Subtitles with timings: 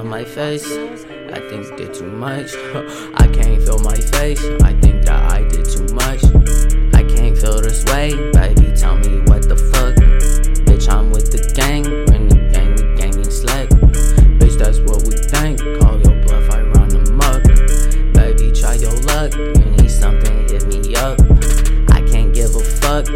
[0.00, 0.64] feel my face.
[0.66, 2.54] I think did too much.
[3.14, 4.42] I can't feel my face.
[4.62, 6.24] I think that I did too much.
[6.94, 8.72] I can't feel this way, baby.
[8.74, 9.96] Tell me what the fuck.
[10.64, 11.84] Bitch, I'm with the gang.
[12.08, 13.68] When the gang, we gangin' slack.
[14.38, 15.58] Bitch, that's what we think.
[15.80, 17.42] Call your bluff, I run amok.
[18.14, 19.34] Baby, try your luck.
[19.34, 21.20] You need something, hit me up.
[21.90, 23.06] I can't give a fuck.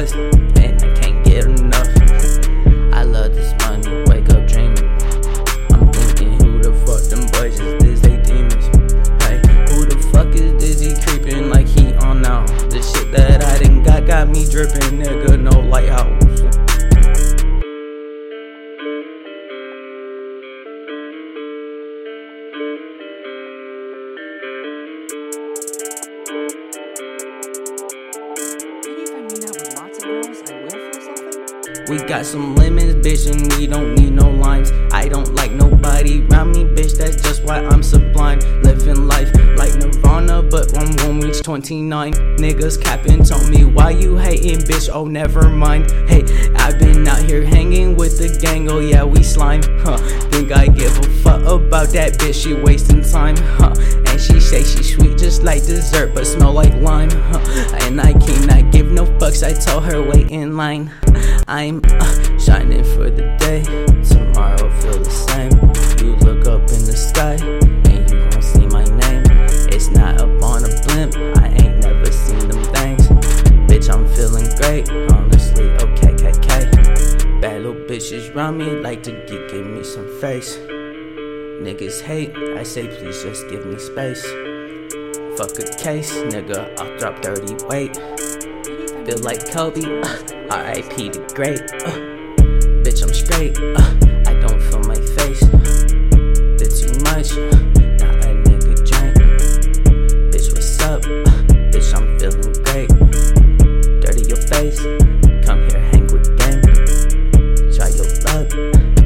[0.00, 0.14] Lust.
[0.14, 1.88] And I can't get enough.
[2.92, 4.04] I love this money.
[4.08, 4.88] Wake up dreaming.
[5.72, 8.00] I'm thinking, who the fuck them boys is this?
[8.00, 8.66] They demons.
[9.24, 9.38] Hey,
[9.68, 10.80] who the fuck is?
[10.80, 12.44] He creeping like he on now.
[12.68, 15.40] The shit that I done got got me dripping, nigga.
[15.40, 16.12] No lighthouse.
[16.12, 16.25] Maybe
[31.88, 34.72] We got some lemons, bitch, and we don't need no limes.
[34.92, 38.40] I don't like nobody around me, bitch, that's just why I'm sublime.
[38.62, 42.12] Living life like Nirvana, but one won't reach 29.
[42.38, 44.90] Niggas capping, told me, why you hating, bitch?
[44.92, 45.88] Oh, never mind.
[46.08, 46.24] Hey,
[46.56, 49.62] I've been out here hanging with the gang, oh yeah, we slime.
[49.78, 49.98] Huh,
[50.30, 53.36] think I give a fuck about that bitch, she wasting time.
[53.36, 53.74] Huh,
[54.08, 57.10] and she say she sweet just like dessert, but smell like lime.
[57.10, 60.90] Huh, and I cannot give no fucks, I tell her wait in line.
[61.48, 63.62] I'm uh, shining for the day.
[64.02, 65.52] Tomorrow feel the same.
[66.00, 69.24] You look up in the sky and you gon' see my name.
[69.72, 71.16] It's not up on a blimp.
[71.38, 73.08] I ain't never seen them things.
[73.68, 74.90] Bitch, I'm feeling great.
[75.12, 77.40] Honestly, okay, KK.
[77.40, 80.56] Bad little bitches round me like to get give me some face.
[80.56, 82.34] Niggas hate.
[82.56, 84.24] I say please just give me space.
[85.36, 86.78] Fuck a case, nigga.
[86.78, 87.96] I'll drop dirty weight
[89.06, 89.82] feel like Kobe.
[89.84, 90.18] Uh,
[90.50, 91.62] RIP the great.
[91.86, 91.94] Uh,
[92.82, 93.56] bitch, I'm straight.
[93.56, 93.94] Uh,
[94.28, 95.44] I don't feel my face.
[95.44, 95.62] Uh.
[96.58, 97.30] Did too much.
[97.38, 97.54] Uh,
[98.02, 99.16] now a nigga drink.
[99.22, 99.86] Uh.
[100.34, 101.02] Bitch, what's up?
[101.70, 102.90] bitch, I'm feeling great.
[104.02, 104.82] Dirty your face.
[105.46, 106.66] Come here, hang with gang.
[107.70, 108.50] Try your luck.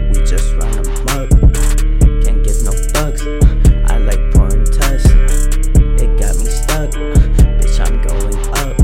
[0.09, 1.29] We just run them up.
[2.25, 3.21] Can't give no bugs,
[3.93, 5.05] I like pouring tuss.
[6.01, 6.89] It got me stuck.
[7.61, 8.80] bitch, I'm going up.